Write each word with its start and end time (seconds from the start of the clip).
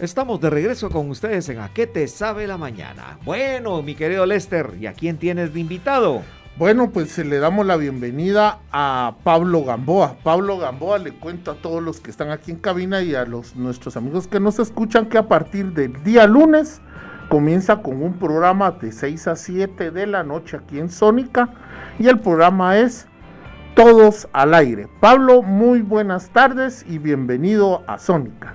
Estamos 0.00 0.40
de 0.40 0.48
regreso 0.48 0.88
con 0.88 1.10
ustedes 1.10 1.46
en 1.50 1.58
A 1.58 1.74
qué 1.74 1.86
te 1.86 2.08
sabe 2.08 2.46
la 2.46 2.56
mañana. 2.56 3.18
Bueno, 3.22 3.82
mi 3.82 3.94
querido 3.94 4.24
Lester, 4.24 4.72
¿y 4.80 4.86
a 4.86 4.94
quién 4.94 5.18
tienes 5.18 5.52
de 5.52 5.60
invitado? 5.60 6.22
Bueno, 6.56 6.88
pues 6.90 7.18
le 7.18 7.38
damos 7.38 7.66
la 7.66 7.76
bienvenida 7.76 8.60
a 8.72 9.16
Pablo 9.24 9.62
Gamboa. 9.62 10.16
Pablo 10.22 10.56
Gamboa 10.56 10.96
le 11.00 11.12
cuento 11.12 11.50
a 11.50 11.56
todos 11.56 11.82
los 11.82 12.00
que 12.00 12.10
están 12.10 12.30
aquí 12.30 12.50
en 12.50 12.56
cabina 12.56 13.02
y 13.02 13.14
a 13.14 13.26
los 13.26 13.56
nuestros 13.56 13.94
amigos 13.98 14.26
que 14.26 14.40
nos 14.40 14.58
escuchan 14.58 15.04
que 15.04 15.18
a 15.18 15.28
partir 15.28 15.74
del 15.74 16.02
día 16.02 16.26
lunes 16.26 16.80
comienza 17.28 17.82
con 17.82 18.02
un 18.02 18.14
programa 18.14 18.70
de 18.70 18.92
6 18.92 19.28
a 19.28 19.36
7 19.36 19.90
de 19.90 20.06
la 20.06 20.24
noche 20.24 20.56
aquí 20.56 20.78
en 20.78 20.88
Sónica 20.88 21.50
y 21.98 22.08
el 22.08 22.18
programa 22.20 22.78
es 22.78 23.06
Todos 23.74 24.28
al 24.32 24.54
aire. 24.54 24.88
Pablo, 24.98 25.42
muy 25.42 25.82
buenas 25.82 26.30
tardes 26.30 26.86
y 26.88 26.96
bienvenido 26.96 27.82
a 27.86 27.98
Sónica. 27.98 28.54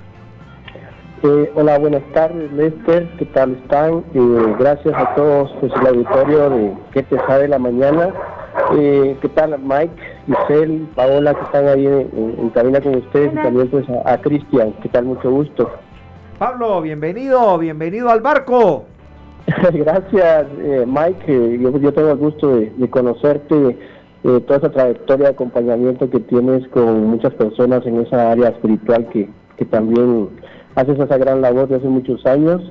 Eh, 1.27 1.51
hola, 1.55 1.79
buenas 1.79 2.03
tardes, 2.13 2.51
Lester. 2.53 3.09
¿Qué 3.17 3.25
tal 3.25 3.53
están? 3.53 4.03
Eh, 4.13 4.55
gracias 4.59 4.93
a 4.95 5.15
todos 5.15 5.51
pues, 5.59 5.73
el 5.81 5.87
auditorio 5.87 6.49
de 6.51 6.73
¿Qué 6.91 7.01
te 7.01 7.17
sabe 7.17 7.47
la 7.47 7.57
mañana? 7.57 8.13
Eh, 8.77 9.17
¿Qué 9.19 9.29
tal, 9.29 9.57
Mike, 9.57 9.95
Giselle, 10.27 10.85
Paola, 10.93 11.33
que 11.33 11.41
están 11.45 11.67
ahí 11.67 11.87
en, 11.87 12.49
cabina 12.53 12.79
con 12.79 12.97
ustedes? 12.97 13.33
Y 13.33 13.37
también 13.37 13.67
pues 13.69 13.85
a, 14.05 14.21
Cristian. 14.21 14.73
¿Qué 14.83 14.89
tal? 14.89 15.05
Mucho 15.05 15.31
gusto. 15.31 15.71
Pablo, 16.37 16.79
bienvenido, 16.81 17.57
bienvenido 17.57 18.11
al 18.11 18.21
barco. 18.21 18.85
gracias, 19.73 20.45
Mike. 20.85 21.57
Yo, 21.59 21.75
yo, 21.79 21.91
tengo 21.91 22.11
el 22.11 22.17
gusto 22.17 22.55
de, 22.55 22.69
de 22.69 22.87
conocerte. 22.87 23.79
toda 24.21 24.57
esa 24.59 24.71
trayectoria 24.71 25.29
de 25.29 25.33
acompañamiento 25.33 26.07
que 26.07 26.19
tienes 26.19 26.67
con 26.67 27.07
muchas 27.07 27.33
personas 27.33 27.83
en 27.87 28.01
esa 28.01 28.29
área 28.29 28.49
espiritual 28.49 29.07
que, 29.09 29.27
que 29.57 29.65
también 29.65 30.29
haces 30.75 30.99
esa 30.99 31.17
gran 31.17 31.41
labor 31.41 31.67
de 31.67 31.75
hace 31.75 31.87
muchos 31.87 32.25
años. 32.25 32.61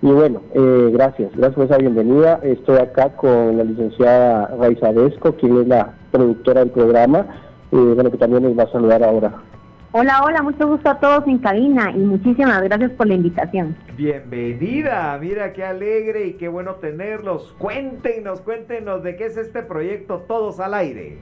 Y 0.00 0.06
bueno, 0.06 0.42
eh, 0.54 0.90
gracias, 0.92 1.32
gracias 1.32 1.54
por 1.54 1.64
esa 1.64 1.78
bienvenida. 1.78 2.38
Estoy 2.42 2.78
acá 2.78 3.10
con 3.16 3.56
la 3.56 3.64
licenciada 3.64 4.46
Raiza 4.58 4.92
Vesco, 4.92 5.32
quien 5.32 5.58
es 5.58 5.66
la 5.66 5.92
productora 6.12 6.60
del 6.60 6.70
programa, 6.70 7.26
eh, 7.72 7.92
bueno, 7.94 8.10
que 8.10 8.16
también 8.16 8.44
nos 8.44 8.56
va 8.56 8.62
a 8.62 8.72
saludar 8.72 9.02
ahora. 9.02 9.34
Hola, 9.90 10.22
hola, 10.22 10.42
mucho 10.42 10.68
gusto 10.68 10.88
a 10.90 11.00
todos 11.00 11.26
en 11.26 11.38
cabina 11.38 11.90
y 11.90 11.98
muchísimas 11.98 12.62
gracias 12.62 12.92
por 12.92 13.08
la 13.08 13.14
invitación. 13.14 13.74
Bienvenida, 13.96 15.18
mira 15.20 15.52
qué 15.54 15.64
alegre 15.64 16.26
y 16.26 16.32
qué 16.34 16.46
bueno 16.46 16.74
tenerlos. 16.74 17.54
Cuéntenos, 17.58 18.42
cuéntenos 18.42 19.02
de 19.02 19.16
qué 19.16 19.26
es 19.26 19.36
este 19.36 19.62
proyecto 19.62 20.24
Todos 20.28 20.60
al 20.60 20.74
Aire. 20.74 21.18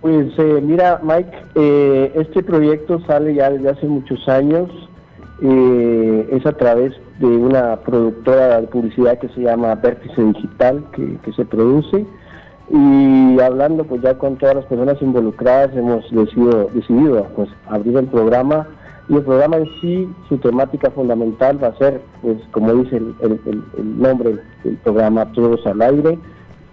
Pues 0.00 0.28
eh, 0.38 0.60
mira, 0.62 1.00
Mike, 1.02 1.32
eh, 1.56 2.12
este 2.14 2.44
proyecto 2.44 3.00
sale 3.06 3.34
ya 3.34 3.50
desde 3.50 3.70
hace 3.70 3.86
muchos 3.86 4.26
años 4.28 4.70
eh, 5.40 6.28
es 6.32 6.46
a 6.46 6.52
través 6.52 6.94
de 7.20 7.26
una 7.26 7.76
productora 7.76 8.60
de 8.60 8.66
publicidad 8.66 9.18
que 9.18 9.28
se 9.28 9.42
llama 9.42 9.74
Vértice 9.76 10.22
Digital 10.22 10.84
que, 10.92 11.32
se 11.32 11.44
produce. 11.44 12.06
Y 12.70 13.40
hablando 13.40 13.84
pues 13.84 14.02
ya 14.02 14.18
con 14.18 14.36
todas 14.36 14.56
las 14.56 14.64
personas 14.66 15.00
involucradas 15.00 15.74
hemos 15.74 16.04
decidido, 16.10 16.68
decidido 16.74 17.26
pues 17.36 17.48
abrir 17.68 17.96
el 17.96 18.06
programa. 18.06 18.66
Y 19.08 19.14
el 19.14 19.22
programa 19.22 19.56
en 19.56 19.66
sí, 19.80 20.08
su 20.28 20.36
temática 20.36 20.90
fundamental 20.90 21.62
va 21.62 21.68
a 21.68 21.78
ser, 21.78 22.02
pues 22.20 22.36
como 22.50 22.74
dice 22.74 22.96
el, 22.96 23.62
nombre 23.98 24.36
del 24.64 24.76
programa, 24.78 25.32
Todos 25.32 25.66
al 25.66 25.80
Aire, 25.80 26.18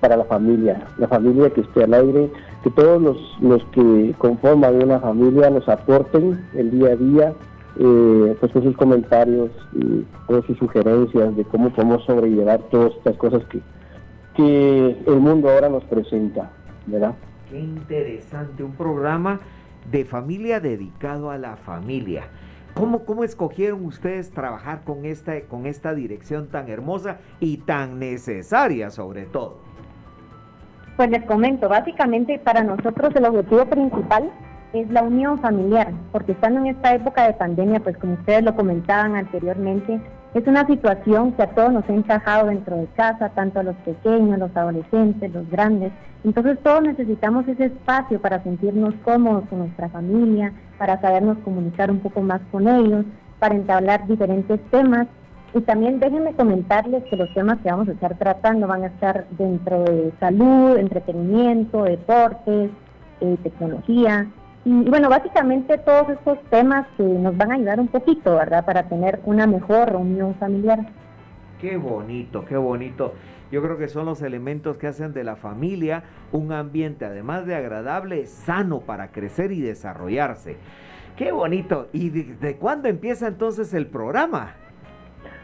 para 0.02 0.18
la 0.18 0.26
familia, 0.26 0.86
la 0.98 1.08
familia 1.08 1.50
que 1.52 1.62
esté 1.62 1.86
al 1.86 1.94
aire, 1.94 2.30
que 2.62 2.70
todos 2.72 3.02
los, 3.02 3.18
los 3.42 3.64
que 3.72 4.14
conforman 4.18 4.84
una 4.84 5.00
familia 5.00 5.50
nos 5.50 5.68
aporten 5.70 6.46
el 6.56 6.72
día 6.72 6.90
a 6.90 6.96
día 6.98 7.34
eh, 7.78 8.38
pues 8.40 8.52
con 8.52 8.64
sus 8.64 8.78
comentarios 8.78 9.52
y 9.74 10.06
con 10.28 10.46
sus 10.46 10.58
sugerencias 10.58 11.36
de 11.36 11.44
cómo 11.46 11.70
podemos 11.72 12.04
sobrellevar 12.06 12.62
todas 12.72 12.94
estas 12.94 13.18
cosas 13.18 13.44
que, 13.46 13.62
que 14.36 14.98
el 15.06 15.20
mundo 15.20 15.50
ahora 15.50 15.70
nos 15.70 15.84
presenta, 15.86 16.52
¿verdad? 16.86 17.16
Qué 17.50 17.60
interesante, 17.60 18.64
un 18.64 18.74
programa 18.74 19.40
de 19.92 20.06
familia 20.06 20.60
dedicado 20.60 21.30
a 21.30 21.38
la 21.38 21.58
familia. 21.58 22.24
¿Cómo, 22.74 23.06
¿Cómo 23.06 23.24
escogieron 23.24 23.86
ustedes 23.86 24.32
trabajar 24.32 24.84
con 24.84 25.06
esta, 25.06 25.40
con 25.42 25.66
esta 25.66 25.94
dirección 25.94 26.48
tan 26.48 26.70
hermosa 26.70 27.20
y 27.40 27.58
tan 27.58 28.00
necesaria 28.00 28.90
sobre 28.90 29.26
todo? 29.26 29.60
Pues 30.98 31.10
les 31.10 31.24
comento, 31.26 31.68
básicamente 31.70 32.40
para 32.40 32.64
nosotros 32.64 33.14
el 33.16 33.26
objetivo 33.26 33.66
principal 33.66 34.32
es 34.82 34.90
la 34.90 35.04
unión 35.04 35.40
familiar, 35.40 35.92
porque 36.12 36.34
estando 36.34 36.60
en 36.60 36.68
esta 36.68 36.94
época 36.94 37.26
de 37.26 37.34
pandemia, 37.34 37.80
pues 37.80 37.98
como 37.98 38.14
ustedes 38.14 38.44
lo 38.44 38.56
comentaban 38.56 39.16
anteriormente, 39.16 40.02
es 40.34 40.46
una 40.48 40.68
situación 40.68 41.32
que 41.32 41.44
a 41.44 41.52
todos 41.52 41.72
nos 41.72 41.90
ha 41.90 41.94
encajado 41.94 42.48
dentro 42.48 42.76
de 42.76 42.88
casa, 42.88 43.30
tanto 43.30 43.62
a 43.62 43.64
los 43.64 43.76
pequeños, 43.78 44.38
los 44.38 44.56
adolescentes, 44.56 45.34
los 45.34 45.50
grandes. 45.50 45.94
Entonces 46.26 46.60
todos 46.62 46.82
necesitamos 46.82 47.48
ese 47.48 47.66
espacio 47.66 48.20
para 48.20 48.44
sentirnos 48.44 48.94
cómodos 49.06 49.48
con 49.50 49.60
nuestra 49.60 49.88
familia, 49.88 50.52
para 50.78 51.00
sabernos 51.00 51.38
comunicar 51.46 51.90
un 51.90 52.00
poco 52.00 52.22
más 52.22 52.42
con 52.52 52.68
ellos, 52.68 53.06
para 53.40 53.56
entablar 53.56 54.06
diferentes 54.08 54.60
temas. 54.72 55.08
Y 55.54 55.62
también 55.62 56.02
déjenme 56.02 56.34
comentarles 56.34 57.06
que 57.06 57.16
los 57.16 57.34
temas 57.34 57.60
que 57.62 57.72
vamos 57.72 57.88
a 57.88 57.94
estar 57.94 58.18
tratando 58.18 58.68
van 58.68 58.84
a 58.84 58.88
estar 58.88 59.26
dentro 59.38 59.86
de 59.86 60.12
salud, 60.20 60.76
entretenimiento, 60.78 61.84
deportes, 61.84 62.72
eh, 63.22 63.38
tecnología, 63.42 64.28
y 64.66 64.90
bueno, 64.90 65.10
básicamente 65.10 65.78
todos 65.78 66.10
estos 66.10 66.42
temas 66.50 66.88
que 66.98 67.04
nos 67.04 67.38
van 67.38 67.52
a 67.52 67.56
ayudar 67.56 67.80
un 67.80 67.88
poquito, 67.88 68.36
¿verdad? 68.36 68.66
Para 68.66 68.90
tener 68.90 69.20
una 69.24 69.46
mejor 69.46 69.92
reunión 69.92 70.34
familiar. 70.36 70.80
Qué 71.62 71.78
bonito, 71.78 72.44
qué 72.46 72.58
bonito. 72.58 73.14
Yo 73.52 73.62
creo 73.62 73.78
que 73.78 73.88
son 73.88 74.08
los 74.08 74.24
elementos 74.24 74.78
que 74.78 74.88
hacen 74.88 75.14
de 75.14 75.24
la 75.24 75.36
familia 75.36 76.04
un 76.32 76.52
ambiente, 76.52 77.06
además 77.06 77.46
de 77.46 77.56
agradable, 77.56 78.26
sano 78.26 78.80
para 78.80 79.12
crecer 79.12 79.52
y 79.52 79.62
desarrollarse. 79.62 80.58
Qué 81.16 81.32
bonito. 81.32 81.88
¿Y 81.94 82.10
de, 82.10 82.58
cuándo 82.58 82.90
empieza 82.90 83.28
entonces 83.28 83.72
el 83.76 83.86
programa? 83.86 84.54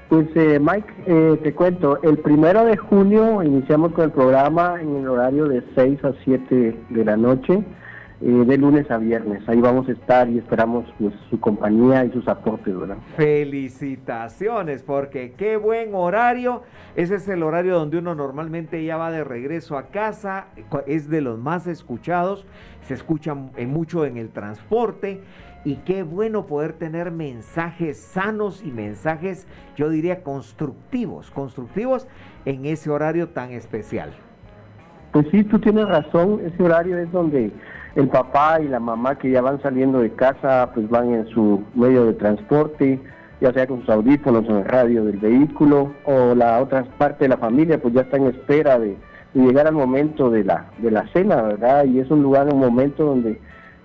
Pues 0.09 0.27
eh, 0.35 0.59
Mike, 0.59 0.93
eh, 1.05 1.39
te 1.43 1.53
cuento, 1.53 2.01
el 2.01 2.17
primero 2.17 2.65
de 2.65 2.75
junio 2.75 3.43
iniciamos 3.43 3.93
con 3.93 4.05
el 4.05 4.11
programa 4.11 4.81
en 4.81 4.97
el 4.97 5.07
horario 5.07 5.47
de 5.47 5.63
6 5.75 6.03
a 6.03 6.11
7 6.23 6.75
de 6.89 7.05
la 7.05 7.15
noche. 7.15 7.63
Eh, 8.23 8.45
de 8.45 8.57
lunes 8.57 8.89
a 8.91 8.97
viernes. 8.97 9.41
Ahí 9.49 9.59
vamos 9.59 9.89
a 9.89 9.93
estar 9.93 10.29
y 10.29 10.37
esperamos 10.37 10.85
pues, 10.99 11.11
su 11.31 11.39
compañía 11.39 12.05
y 12.05 12.11
sus 12.11 12.27
aportes, 12.27 12.77
¿verdad? 12.77 12.97
Felicitaciones, 13.15 14.83
porque 14.83 15.33
qué 15.35 15.57
buen 15.57 15.95
horario. 15.95 16.61
Ese 16.95 17.15
es 17.15 17.27
el 17.27 17.41
horario 17.41 17.79
donde 17.79 17.97
uno 17.97 18.13
normalmente 18.13 18.83
ya 18.85 18.97
va 18.97 19.09
de 19.09 19.23
regreso 19.23 19.75
a 19.75 19.87
casa. 19.87 20.47
Es 20.85 21.09
de 21.09 21.21
los 21.21 21.39
más 21.39 21.65
escuchados. 21.65 22.45
Se 22.87 22.93
escucha 22.93 23.33
mucho 23.33 24.05
en 24.05 24.17
el 24.17 24.29
transporte. 24.29 25.21
Y 25.63 25.77
qué 25.77 26.03
bueno 26.03 26.45
poder 26.45 26.73
tener 26.73 27.11
mensajes 27.11 27.97
sanos 27.97 28.63
y 28.63 28.71
mensajes, 28.71 29.47
yo 29.75 29.89
diría, 29.89 30.21
constructivos, 30.21 31.31
constructivos 31.31 32.07
en 32.45 32.65
ese 32.65 32.89
horario 32.91 33.29
tan 33.29 33.51
especial. 33.51 34.11
Pues 35.11 35.27
sí, 35.31 35.43
tú 35.43 35.59
tienes 35.59 35.87
razón, 35.87 36.39
ese 36.45 36.63
horario 36.63 36.97
es 36.97 37.11
donde 37.11 37.51
el 37.95 38.07
papá 38.07 38.61
y 38.61 38.67
la 38.67 38.79
mamá 38.79 39.17
que 39.17 39.29
ya 39.29 39.41
van 39.41 39.61
saliendo 39.61 39.99
de 39.99 40.11
casa, 40.11 40.71
pues 40.73 40.89
van 40.89 41.13
en 41.13 41.27
su 41.27 41.63
medio 41.75 42.05
de 42.05 42.13
transporte, 42.13 42.99
ya 43.41 43.51
sea 43.51 43.67
con 43.67 43.81
sus 43.81 43.89
audífonos 43.89 44.47
o 44.47 44.51
en 44.51 44.57
el 44.59 44.65
radio 44.65 45.03
del 45.03 45.17
vehículo, 45.17 45.91
o 46.05 46.33
la 46.33 46.61
otra 46.61 46.85
parte 46.97 47.25
de 47.25 47.29
la 47.29 47.37
familia, 47.37 47.81
pues 47.81 47.93
ya 47.93 48.01
está 48.01 48.17
en 48.17 48.27
espera 48.27 48.79
de, 48.79 48.95
llegar 49.33 49.67
al 49.67 49.73
momento 49.73 50.29
de 50.29 50.43
la, 50.43 50.67
de 50.77 50.91
la 50.91 51.07
cena, 51.13 51.41
¿verdad? 51.41 51.85
Y 51.85 51.99
es 51.99 52.09
un 52.09 52.21
lugar, 52.21 52.47
un 52.53 52.59
momento 52.59 53.05
donde 53.05 53.39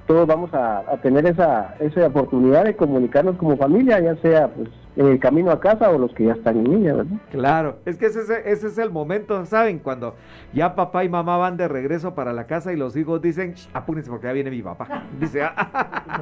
todos 0.07 0.27
vamos 0.27 0.51
a, 0.53 0.83
tener 1.03 1.27
esa, 1.27 1.75
esa 1.81 2.07
oportunidad 2.07 2.65
de 2.65 2.77
comunicarnos 2.77 3.37
como 3.37 3.57
familia, 3.57 3.99
ya 4.01 4.15
sea 4.17 4.49
pues 4.49 4.69
en 4.97 5.07
el 5.07 5.21
camino 5.21 5.51
a 5.51 5.61
casa 5.61 5.91
o 5.91 5.99
los 5.99 6.13
que 6.15 6.25
ya 6.25 6.33
están 6.33 6.57
en 6.59 6.73
ella, 6.73 6.95
¿verdad? 6.95 7.19
Claro, 7.31 7.77
es 7.85 7.99
que 7.99 8.07
ese, 8.07 8.21
ese 8.51 8.67
es 8.67 8.79
el 8.79 8.91
momento, 8.91 9.45
¿saben? 9.45 9.79
Cuando 9.79 10.15
ya 10.53 10.75
papá 10.75 11.05
y 11.05 11.09
mamá 11.09 11.37
van 11.37 11.57
de 11.57 11.69
regreso 11.69 12.15
para 12.15 12.33
la 12.33 12.47
casa 12.47 12.73
y 12.73 12.77
los 12.77 12.97
hijos 12.97 13.21
dicen, 13.21 13.55
apúrense 13.75 14.11
porque 14.11 14.27
ya 14.27 14.33
viene 14.33 14.51
mi 14.51 14.63
papá. 14.63 15.05
Dice, 15.21 15.43
ah, 15.43 16.19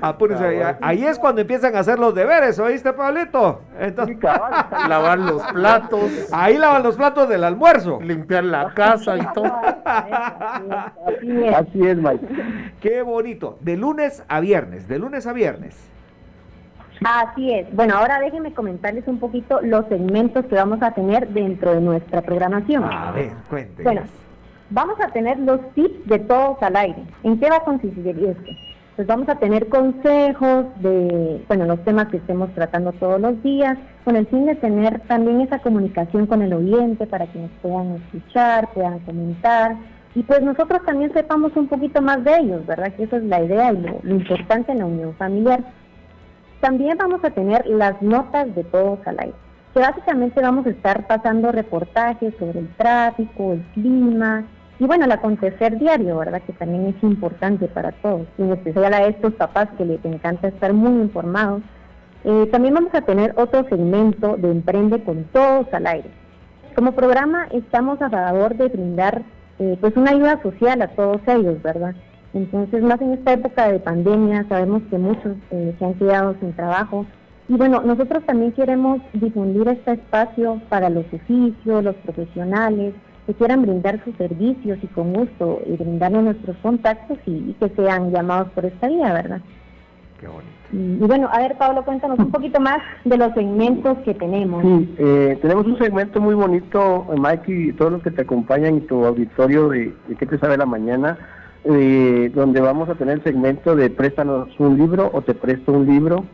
apúrense. 0.00 0.62
Ah, 0.62 0.78
ahí 0.80 1.04
es 1.04 1.18
cuando 1.18 1.42
empiezan 1.42 1.76
a 1.76 1.80
hacer 1.80 1.98
los 1.98 2.14
deberes, 2.14 2.58
¿oíste, 2.58 2.92
Pablito? 2.92 3.60
Entonces, 3.78 4.16
lavar 4.88 5.18
los 5.18 5.42
platos. 5.52 6.28
Ahí 6.32 6.56
lavan 6.56 6.82
los 6.82 6.96
platos 6.96 7.28
del 7.28 7.44
almuerzo. 7.44 8.00
Limpiar 8.00 8.44
la 8.44 8.72
casa 8.72 9.16
y 9.16 9.26
todo. 9.34 9.52
Así 9.84 11.44
es, 11.44 11.54
Así 11.54 11.86
es 11.86 11.96
Mike. 11.98 12.26
Qué 12.80 13.02
bonito. 13.02 13.58
De 13.60 13.76
lunes 13.76 14.24
a 14.28 14.40
viernes, 14.40 14.88
de 14.88 14.98
lunes 14.98 15.26
a 15.26 15.32
viernes. 15.32 15.90
Así 17.04 17.52
es. 17.52 17.74
Bueno, 17.74 17.96
ahora 17.96 18.20
déjenme 18.20 18.52
comentarles 18.52 19.06
un 19.06 19.18
poquito 19.18 19.60
los 19.62 19.86
segmentos 19.86 20.44
que 20.46 20.54
vamos 20.54 20.82
a 20.82 20.92
tener 20.92 21.28
dentro 21.28 21.74
de 21.74 21.80
nuestra 21.80 22.22
programación. 22.22 22.84
A 22.84 23.12
ver, 23.12 23.32
cuéntenos. 23.48 23.84
Bueno, 23.84 24.02
vamos 24.70 25.00
a 25.00 25.08
tener 25.12 25.38
los 25.38 25.60
tips 25.74 26.06
de 26.06 26.18
todos 26.20 26.62
al 26.62 26.76
aire. 26.76 27.02
¿En 27.22 27.38
qué 27.38 27.50
va 27.50 27.56
a 27.56 27.64
consistir 27.64 28.08
esto? 28.08 28.52
pues 28.96 29.06
vamos 29.06 29.28
a 29.28 29.34
tener 29.34 29.68
consejos 29.68 30.64
de, 30.80 31.44
bueno, 31.48 31.66
los 31.66 31.84
temas 31.84 32.08
que 32.08 32.16
estemos 32.16 32.50
tratando 32.54 32.92
todos 32.92 33.20
los 33.20 33.42
días, 33.42 33.76
con 34.04 34.16
el 34.16 34.26
fin 34.26 34.46
de 34.46 34.54
tener 34.54 35.00
también 35.00 35.42
esa 35.42 35.58
comunicación 35.58 36.26
con 36.26 36.40
el 36.40 36.54
oyente 36.54 37.06
para 37.06 37.26
que 37.26 37.38
nos 37.38 37.50
puedan 37.60 37.96
escuchar, 37.96 38.72
puedan 38.72 39.00
comentar, 39.00 39.76
y 40.14 40.22
pues 40.22 40.40
nosotros 40.40 40.80
también 40.86 41.12
sepamos 41.12 41.54
un 41.56 41.68
poquito 41.68 42.00
más 42.00 42.24
de 42.24 42.38
ellos, 42.38 42.64
¿verdad? 42.64 42.90
Que 42.94 43.02
esa 43.02 43.18
es 43.18 43.24
la 43.24 43.42
idea 43.42 43.70
y 43.70 43.76
lo, 43.76 44.14
importante 44.14 44.72
en 44.72 44.78
la 44.78 44.86
unión 44.86 45.14
familiar. 45.16 45.62
También 46.60 46.96
vamos 46.98 47.22
a 47.24 47.30
tener 47.30 47.66
las 47.66 48.00
notas 48.02 48.54
de 48.54 48.64
todos 48.64 48.98
al 49.06 49.18
aire, 49.20 49.34
que 49.74 49.80
básicamente 49.80 50.40
vamos 50.40 50.66
a 50.66 50.70
estar 50.70 51.06
pasando 51.06 51.52
reportajes 51.52 52.34
sobre 52.38 52.60
el 52.60 52.68
tráfico, 52.76 53.52
el 53.52 53.62
clima, 53.74 54.44
y 54.78 54.84
bueno, 54.84 55.06
el 55.06 55.12
acontecer 55.12 55.78
diario, 55.78 56.18
¿verdad? 56.18 56.42
Que 56.42 56.52
también 56.52 56.86
es 56.86 57.02
importante 57.02 57.66
para 57.66 57.92
todos, 57.92 58.26
en 58.36 58.52
especial 58.52 58.92
a 58.92 59.06
estos 59.06 59.32
papás 59.34 59.68
que 59.78 59.86
les 59.86 60.04
encanta 60.04 60.48
estar 60.48 60.72
muy 60.74 61.00
informados. 61.00 61.62
Eh, 62.24 62.48
también 62.52 62.74
vamos 62.74 62.94
a 62.94 63.00
tener 63.00 63.32
otro 63.36 63.64
segmento 63.68 64.36
de 64.36 64.50
Emprende 64.50 65.02
con 65.02 65.24
Todos 65.24 65.66
al 65.72 65.86
aire. 65.86 66.10
Como 66.74 66.92
programa 66.92 67.46
estamos 67.52 68.02
a 68.02 68.10
favor 68.10 68.54
de 68.54 68.68
brindar 68.68 69.22
eh, 69.58 69.78
pues 69.80 69.96
una 69.96 70.10
ayuda 70.10 70.42
social 70.42 70.82
a 70.82 70.88
todos 70.88 71.20
ellos, 71.26 71.62
¿verdad? 71.62 71.94
Entonces, 72.36 72.82
más 72.82 73.00
en 73.00 73.14
esta 73.14 73.32
época 73.32 73.72
de 73.72 73.78
pandemia, 73.78 74.44
sabemos 74.50 74.82
que 74.90 74.98
muchos 74.98 75.36
eh, 75.50 75.74
se 75.78 75.84
han 75.84 75.94
quedado 75.94 76.36
sin 76.38 76.52
trabajo. 76.52 77.06
Y 77.48 77.54
bueno, 77.54 77.80
nosotros 77.80 78.22
también 78.26 78.52
queremos 78.52 79.00
difundir 79.14 79.66
este 79.68 79.92
espacio 79.92 80.60
para 80.68 80.90
los 80.90 81.06
oficios, 81.10 81.82
los 81.82 81.94
profesionales, 81.96 82.92
que 83.26 83.32
quieran 83.32 83.62
brindar 83.62 84.04
sus 84.04 84.14
servicios 84.16 84.78
y 84.82 84.86
con 84.88 85.14
gusto 85.14 85.62
y 85.64 85.76
brindarnos 85.76 86.24
nuestros 86.24 86.58
contactos 86.58 87.16
y, 87.24 87.54
que 87.54 87.70
sean 87.70 88.12
llamados 88.12 88.50
por 88.50 88.66
esta 88.66 88.86
vía, 88.86 89.14
¿verdad? 89.14 89.40
Qué 90.20 90.26
bonito. 90.28 90.52
Y, 90.72 91.06
bueno, 91.06 91.30
a 91.32 91.38
ver, 91.38 91.56
Pablo, 91.56 91.86
cuéntanos 91.86 92.18
un 92.18 92.30
poquito 92.30 92.60
más 92.60 92.82
de 93.04 93.16
los 93.16 93.32
segmentos 93.32 93.96
que 94.04 94.12
tenemos. 94.12 94.62
Sí, 94.62 94.94
eh, 94.98 95.38
tenemos 95.40 95.64
un 95.64 95.78
segmento 95.78 96.20
muy 96.20 96.34
bonito, 96.34 97.06
Mike, 97.16 97.50
y 97.50 97.72
todos 97.72 97.92
los 97.92 98.02
que 98.02 98.10
te 98.10 98.22
acompañan 98.22 98.76
y 98.76 98.80
tu 98.80 99.06
auditorio 99.06 99.70
de, 99.70 99.94
de 100.06 100.16
¿Qué 100.16 100.26
te 100.26 100.38
sabe 100.38 100.58
la 100.58 100.66
mañana? 100.66 101.16
Eh, 101.68 102.30
donde 102.32 102.60
vamos 102.60 102.88
a 102.88 102.94
tener 102.94 103.16
el 103.16 103.24
segmento 103.24 103.74
de 103.74 103.90
préstanos 103.90 104.48
un 104.60 104.78
libro 104.78 105.10
o 105.12 105.22
te 105.22 105.34
presto 105.34 105.72
un 105.72 105.84
libro 105.84 106.24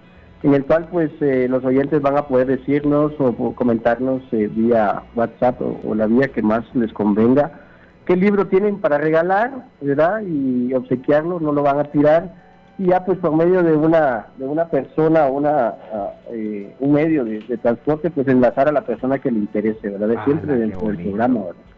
en 0.43 0.52
el 0.52 0.67
cual 0.67 0.88
pues 0.90 1.11
eh, 1.23 1.46
los 1.49 1.64
oyentes 1.64 2.02
van 2.02 2.19
a 2.19 2.26
poder 2.26 2.49
decirnos 2.49 3.12
o, 3.19 3.55
comentarnos 3.55 4.20
eh, 4.32 4.50
vía 4.52 5.05
WhatsApp 5.14 5.58
o, 5.62 5.94
la 5.94 6.06
vía 6.06 6.29
que 6.29 6.43
más 6.43 6.64
les 6.75 6.93
convenga 6.93 7.61
qué 8.05 8.14
libro 8.14 8.49
tienen 8.49 8.79
para 8.79 8.99
regalar, 8.99 9.69
¿verdad? 9.81 10.20
Y 10.20 10.75
obsequiarlo, 10.75 11.40
no 11.40 11.52
lo 11.52 11.62
van 11.62 11.78
a 11.78 11.85
tirar 11.85 12.35
y 12.76 12.88
ya 12.88 13.02
pues 13.02 13.17
por 13.17 13.35
medio 13.35 13.62
de 13.62 13.75
una 13.75 14.26
de 14.37 14.44
una 14.44 14.67
persona 14.67 15.28
o 15.28 15.32
una 15.32 15.69
ah, 15.94 16.12
un 16.78 16.93
medio 16.93 17.25
de, 17.25 17.40
transporte 17.62 18.11
pues 18.11 18.28
enlazar 18.28 18.69
a 18.69 18.73
la 18.73 18.82
persona 18.82 19.19
que 19.19 19.31
le 19.31 19.38
interese, 19.38 19.88
¿verdad? 19.88 20.08
De 20.08 20.19
ah, 20.19 20.25
siempre 20.26 20.56
dentro 20.56 20.88
del 20.88 20.99
programa, 20.99 21.40
¿verdad? 21.40 21.72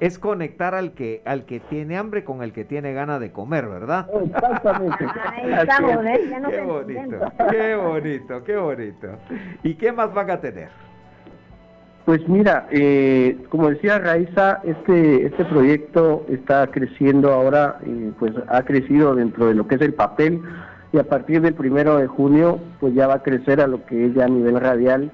Es 0.00 0.18
conectar 0.18 0.74
al 0.74 0.92
que 0.92 1.22
al 1.24 1.44
que 1.44 1.60
tiene 1.60 1.96
hambre 1.96 2.24
con 2.24 2.42
el 2.42 2.52
que 2.52 2.64
tiene 2.64 2.92
ganas 2.92 3.20
de 3.20 3.32
comer, 3.32 3.66
¿verdad? 3.66 4.08
Exactamente. 4.24 5.06
qué 6.50 6.60
bonito, 6.60 7.32
qué 7.50 7.74
bonito, 7.74 8.44
qué 8.44 8.56
bonito. 8.56 9.08
¿Y 9.62 9.74
qué 9.74 9.92
más 9.92 10.12
van 10.12 10.30
a 10.30 10.40
tener? 10.40 10.68
Pues 12.04 12.26
mira, 12.28 12.66
eh, 12.70 13.38
como 13.48 13.70
decía 13.70 13.98
Raiza, 13.98 14.60
este 14.64 15.26
este 15.26 15.44
proyecto 15.44 16.26
está 16.28 16.66
creciendo 16.66 17.32
ahora, 17.32 17.78
eh, 17.86 18.10
pues 18.18 18.32
ha 18.48 18.62
crecido 18.62 19.14
dentro 19.14 19.46
de 19.46 19.54
lo 19.54 19.68
que 19.68 19.76
es 19.76 19.80
el 19.82 19.94
papel 19.94 20.42
y 20.92 20.98
a 20.98 21.04
partir 21.04 21.40
del 21.40 21.54
primero 21.54 21.96
de 21.96 22.06
junio, 22.06 22.58
pues 22.80 22.94
ya 22.94 23.06
va 23.06 23.14
a 23.14 23.22
crecer 23.22 23.60
a 23.60 23.66
lo 23.66 23.86
que 23.86 24.06
es 24.06 24.14
ya 24.14 24.24
a 24.24 24.28
nivel 24.28 24.60
radial 24.60 25.10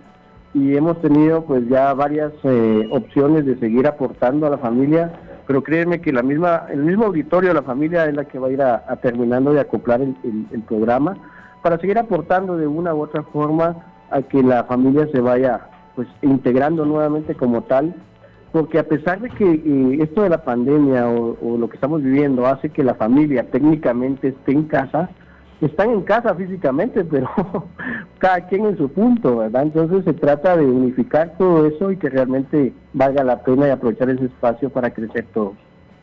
y 0.55 0.77
hemos 0.77 1.01
tenido 1.01 1.45
pues 1.45 1.69
ya 1.69 1.93
varias 1.95 2.33
eh, 2.45 2.89
opciones 2.91 3.45
de 3.45 3.59
seguir 3.59 3.87
aportando 3.87 4.47
a 4.47 4.51
la 4.51 4.59
familia, 4.59 5.13
pero 5.47 5.63
créeme 5.63 6.01
que 6.01 6.13
la 6.13 6.23
misma, 6.23 6.67
el 6.71 6.83
mismo 6.83 7.07
auditorio 7.07 7.51
de 7.51 7.55
la 7.55 7.63
familia 7.63 8.07
es 8.07 8.15
la 8.15 8.25
que 8.25 8.39
va 8.39 8.49
a 8.49 8.53
ir 8.53 8.63
a, 8.63 8.97
terminando 9.03 9.53
de 9.53 9.61
acoplar 9.61 10.01
el, 10.01 10.63
programa 10.67 11.17
para 11.63 11.79
seguir 11.79 11.99
aportando 11.99 12.57
de 12.57 12.67
una 12.67 12.95
u 12.95 13.03
otra 13.03 13.23
forma 13.23 13.77
a 14.11 14.23
que 14.23 14.43
la 14.43 14.65
familia 14.65 15.07
se 15.13 15.21
vaya 15.21 15.61
pues 15.95 16.09
integrando 16.23 16.85
nuevamente 16.85 17.35
como 17.35 17.63
tal, 17.63 17.95
porque 18.53 18.79
a 18.79 18.85
pesar 18.85 19.21
de 19.21 19.29
que 19.31 19.45
eh, 19.45 19.99
esto 20.01 20.23
de 20.23 20.31
la 20.31 20.45
pandemia 20.45 21.09
o 21.09 21.57
lo 21.59 21.69
que 21.69 21.75
estamos 21.75 22.03
viviendo 22.03 22.47
hace 22.47 22.71
que 22.71 22.85
la 22.85 22.95
familia 22.95 23.51
técnicamente 23.51 24.29
esté 24.29 24.53
en 24.53 24.65
casa, 24.65 25.11
están 25.67 25.91
en 25.91 26.03
casa 26.03 26.35
físicamente, 26.35 27.05
pero 27.05 27.29
cada 28.19 28.47
quien 28.47 28.67
en 28.67 28.77
su 28.77 28.89
punto, 28.91 29.39
¿verdad? 29.39 29.63
Entonces 29.63 30.05
se 30.05 30.13
trata 30.13 30.57
de 30.57 30.65
unificar 30.65 31.37
todo 31.37 31.67
eso 31.67 31.91
y 31.91 31.97
que 31.97 32.09
realmente 32.09 32.73
valga 32.93 33.25
la 33.25 33.43
pena 33.43 33.67
y 33.67 33.71
aprovechar 33.71 34.11
ese 34.11 34.27
espacio 34.27 34.71
para 34.71 34.91
crecer 34.91 35.27
todos. 35.35 35.55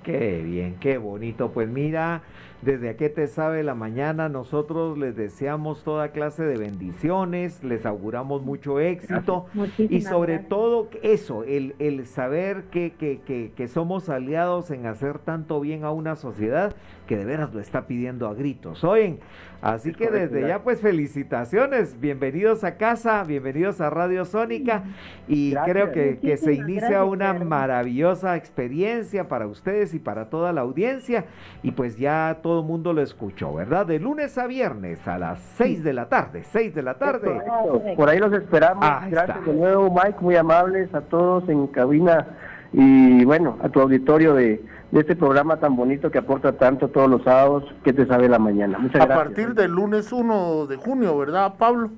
Qué 0.04 0.42
bien, 0.44 0.76
qué 0.80 0.98
bonito. 0.98 1.50
Pues 1.52 1.68
mira, 1.68 2.22
desde 2.66 2.90
aquí 2.90 3.10
te 3.10 3.28
sabe 3.28 3.62
la 3.62 3.76
mañana, 3.76 4.28
nosotros 4.28 4.98
les 4.98 5.16
deseamos 5.16 5.84
toda 5.84 6.10
clase 6.10 6.44
de 6.44 6.58
bendiciones, 6.58 7.64
les 7.64 7.86
auguramos 7.86 8.42
mucho 8.42 8.80
éxito 8.80 9.46
y 9.78 10.02
sobre 10.02 10.40
todo 10.40 10.90
eso, 11.04 11.44
el, 11.44 11.76
el 11.78 12.08
saber 12.08 12.64
que, 12.72 12.94
que, 12.94 13.22
que, 13.22 13.52
que, 13.56 13.68
somos 13.68 14.10
aliados 14.10 14.72
en 14.72 14.88
hacer 14.88 15.20
tanto 15.20 15.60
bien 15.60 15.84
a 15.84 15.92
una 15.92 16.16
sociedad 16.16 16.76
que 17.06 17.18
de 17.18 17.26
veras 17.26 17.54
lo 17.54 17.60
está 17.60 17.86
pidiendo 17.86 18.28
a 18.28 18.34
gritos. 18.34 18.84
Oyen, 18.84 19.20
Así 19.66 19.94
que 19.94 20.12
desde 20.12 20.48
ya 20.48 20.62
pues 20.62 20.80
felicitaciones, 20.80 22.00
bienvenidos 22.00 22.64
a 22.64 22.78
casa, 22.78 23.24
bienvenidos 23.24 23.82
a 23.82 23.90
Radio 23.90 24.24
Sónica 24.24 24.84
y 25.28 25.56
creo 25.66 25.92
que, 25.92 26.20
que 26.20 26.38
se 26.38 26.54
inicia 26.54 27.04
una 27.04 27.34
maravillosa 27.34 28.36
experiencia 28.36 29.28
para 29.28 29.48
ustedes 29.48 29.96
y 29.96 30.00
para 30.00 30.30
toda 30.30 30.54
la 30.54 30.62
audiencia 30.62 31.26
y 31.64 31.72
pues 31.72 31.98
ya 31.98 32.42
todo 32.44 32.55
el 32.62 32.68
mundo 32.68 32.94
lo 32.94 33.02
escuchó, 33.02 33.54
¿verdad? 33.54 33.86
De 33.86 34.00
lunes 34.00 34.38
a 34.38 34.48
viernes 34.48 35.08
a 35.08 35.18
las 35.18 35.40
6 35.58 35.84
de 35.84 35.94
la 35.94 36.08
tarde, 36.08 36.44
6 36.44 36.76
de 36.76 36.82
la 36.82 36.96
tarde. 36.96 37.42
Por 37.96 38.10
ahí 38.10 38.20
los 38.20 38.34
esperamos. 38.34 38.86
Gracias 39.10 39.46
de 39.46 39.54
nuevo 39.54 39.90
Mike, 39.90 40.18
muy 40.22 40.36
amables 40.36 40.94
a 40.94 41.02
todos 41.02 41.48
en 41.50 41.68
cabina 41.68 42.28
y 42.74 43.24
bueno, 43.26 43.58
a 43.62 43.70
tu 43.70 43.80
auditorio 43.80 44.34
de 44.34 44.62
de 44.96 45.02
este 45.02 45.16
programa 45.18 45.58
tan 45.58 45.76
bonito 45.76 46.10
que 46.10 46.20
aporta 46.20 46.54
tanto 46.54 46.88
todos 46.88 47.10
los 47.10 47.24
sábados, 47.24 47.66
que 47.84 47.92
te 47.92 48.06
sabe 48.06 48.30
la 48.30 48.40
mañana. 48.40 48.78
Muchas 48.80 49.02
a 49.02 49.06
gracias. 49.06 49.20
A 49.20 49.24
partir 49.26 49.54
del 49.54 49.72
lunes 49.72 50.14
1 50.14 50.68
de 50.68 50.78
junio, 50.78 51.18
¿verdad, 51.18 51.56
Pablo? 51.58 51.90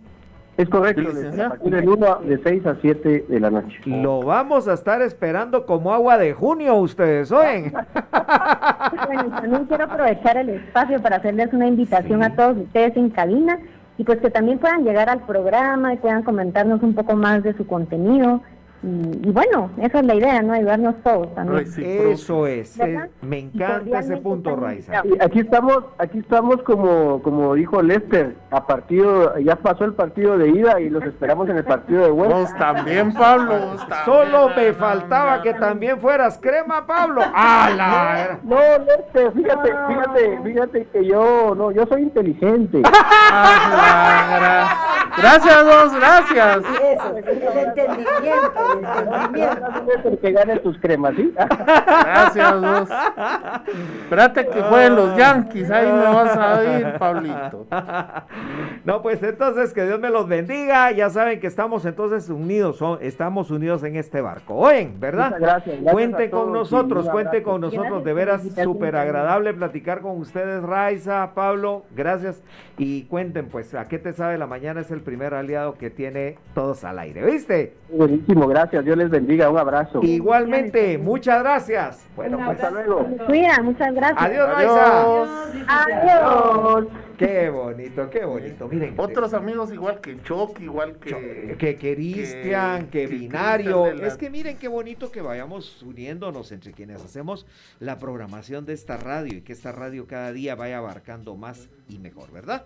Es 0.58 0.68
correcto, 0.70 1.02
a 1.02 1.50
partir 1.50 1.72
del 1.72 1.88
1 1.88 2.16
de 2.26 2.40
6 2.44 2.66
a 2.66 2.76
7 2.82 3.26
de 3.30 3.40
la 3.40 3.52
noche. 3.52 3.80
Lo 3.86 4.24
vamos 4.24 4.68
a 4.68 4.74
estar 4.74 5.04
esperando 5.04 5.68
como 5.68 5.94
agua 5.94 6.18
de 6.18 6.34
junio, 6.34 6.76
ustedes 6.76 7.32
oyen. 7.32 7.72
bueno, 9.06 9.30
también 9.40 9.66
quiero 9.66 9.84
aprovechar 9.84 10.38
el 10.38 10.50
espacio 10.50 11.00
para 11.00 11.18
hacerles 11.18 11.54
una 11.54 11.68
invitación 11.68 12.24
a 12.24 12.36
todos 12.36 12.58
ustedes 12.58 12.98
en 12.98 13.12
cabina 13.12 13.60
y 14.00 14.04
pues 14.04 14.20
que 14.20 14.32
también 14.32 14.58
puedan 14.58 14.84
llegar 14.84 15.10
al 15.10 15.22
programa 15.28 15.94
y 15.94 15.98
puedan 15.98 16.24
comentarnos 16.24 16.82
un 16.82 16.96
poco 16.96 17.16
más 17.16 17.44
de 17.44 17.54
su 17.54 17.68
contenido 17.68 18.42
y, 18.88 19.32
bueno, 19.32 19.70
esa 19.82 20.00
es 20.00 20.06
la 20.06 20.16
idea, 20.16 20.42
¿no? 20.42 20.54
Ayudarnos 20.54 20.96
todos 21.04 21.34
también. 21.36 21.68
Eso 21.78 22.48
es, 22.48 22.78
me 23.22 23.40
encanta 23.40 24.00
ese 24.00 24.18
punto, 24.18 24.56
Raiza. 24.56 25.04
Aquí 25.20 25.40
estamos, 25.40 25.84
aquí 25.98 26.20
estamos 26.20 26.62
como, 26.64 27.22
como 27.22 27.56
dijo 27.56 27.82
Lester, 27.82 28.36
a 28.52 28.66
partido, 28.66 29.38
ya 29.40 29.58
pasó 29.58 29.84
el 29.86 29.94
partido 29.94 30.38
de 30.38 30.50
ida 30.50 30.80
y 30.80 30.90
los 30.90 31.04
esperamos 31.04 31.50
en 31.50 31.58
el 31.58 31.66
partido 31.66 32.04
de 32.04 32.12
vuelta. 32.12 32.58
también, 32.58 33.14
Pablo. 33.14 33.76
Solo 34.06 34.52
me 34.56 34.74
faltaba 34.74 35.42
que 35.42 35.54
también 35.54 36.00
fueras 36.00 36.38
crema, 36.38 36.86
Pablo. 36.86 37.22
¡Hala! 37.34 38.40
No, 38.44 38.58
Lester, 38.86 39.32
fíjate, 39.34 39.74
fíjate, 39.88 40.40
fíjate 40.44 40.88
que 40.92 41.06
yo, 41.06 41.54
no, 41.56 41.72
yo 41.72 41.86
soy 41.88 42.04
inteligente. 42.04 42.82
gracias, 45.18 45.66
dos, 45.66 45.94
gracias. 45.96 46.64
Eso, 46.94 47.18
el 47.18 47.58
entendimiento 47.58 48.54
que 50.22 50.32
gane 50.32 50.58
tus 50.60 50.78
cremas, 50.80 51.16
¿sí? 51.16 51.34
Gracias, 51.36 52.62
vos. 52.62 52.90
Espérate 54.04 54.48
que 54.48 54.62
jueguen 54.62 54.96
los 54.96 55.18
Yankees, 55.18 55.70
ahí 55.72 55.92
me 55.92 56.06
vas 56.06 56.38
a 56.38 56.80
ir, 56.80 56.94
Pablito. 56.98 57.68
No, 58.86 59.02
pues 59.02 59.22
entonces 59.22 59.74
que 59.74 59.86
Dios 59.86 60.00
me 60.00 60.10
los 60.10 60.28
bendiga. 60.28 60.92
Ya 60.92 61.10
saben 61.10 61.40
que 61.40 61.48
estamos 61.48 61.86
entonces 61.86 62.30
unidos, 62.30 62.80
estamos 63.02 63.52
unidos 63.52 63.84
en 63.84 63.96
este 63.96 64.22
barco. 64.22 64.56
Oyen, 64.56 65.00
¿verdad? 65.00 65.36
gracias. 65.40 65.78
cuente 65.92 66.30
con 66.30 66.54
nosotros, 66.54 67.10
cuente 67.10 67.44
con 67.44 67.62
nosotros. 67.62 68.04
De 68.04 68.14
veras, 68.14 68.44
súper 68.64 68.96
agradable 68.96 69.54
platicar 69.54 70.02
con 70.02 70.18
ustedes, 70.20 70.64
Raiza, 70.64 71.32
Pablo. 71.34 71.84
Gracias. 71.96 72.42
Y 72.78 73.04
cuenten, 73.04 73.50
pues, 73.50 73.74
¿a 73.74 73.88
qué 73.88 73.98
te 73.98 74.14
sabe 74.14 74.38
la 74.38 74.48
mañana? 74.48 74.82
Es 74.82 74.92
el 74.92 75.02
primer 75.02 75.34
aliado 75.34 75.78
que 75.78 75.90
tiene 75.90 76.38
todos 76.54 76.77
al 76.84 77.00
aire, 77.00 77.26
¿viste? 77.26 77.74
Buenísimo, 77.90 78.48
gracias. 78.48 78.84
Dios 78.84 78.98
les 78.98 79.10
bendiga. 79.10 79.50
Un 79.50 79.58
abrazo. 79.58 80.02
Igualmente, 80.04 80.98
muchas 80.98 81.42
gracias. 81.42 82.08
Bueno, 82.16 82.38
pues, 82.38 82.50
hasta 82.50 82.72
luego. 82.72 83.06
Cuida, 83.26 83.62
muchas 83.64 83.94
gracias. 83.94 84.22
Adiós, 84.22 84.50
Raiza. 84.54 85.44
Adiós. 85.68 86.88
Qué 87.18 87.50
bonito, 87.50 88.10
qué 88.12 88.26
bonito. 88.26 88.68
Miren. 88.68 88.94
Otros 88.96 89.34
amigos 89.34 89.74
igual 89.74 90.02
que 90.02 90.22
Choc, 90.22 90.60
igual 90.60 90.98
que... 90.98 91.56
Que 91.58 91.76
Cristian, 91.76 92.88
que, 92.90 93.08
Binario. 93.08 93.88
Es 93.88 94.18
que 94.18 94.30
miren 94.30 94.58
qué 94.58 94.68
bonito 94.68 95.12
que 95.12 95.22
vayamos 95.22 95.82
uniéndonos 95.82 96.52
entre 96.52 96.74
quienes 96.74 97.04
hacemos 97.04 97.48
la 97.80 97.98
programación 97.98 98.66
de 98.66 98.74
esta 98.74 98.98
radio 98.98 99.36
y 99.36 99.42
que 99.42 99.54
esta 99.54 99.72
radio 99.72 100.06
cada 100.06 100.32
día 100.32 100.54
vaya 100.54 100.78
abarcando 100.78 101.36
más 101.36 101.70
y 101.90 101.98
mejor, 101.98 102.32
¿verdad? 102.32 102.66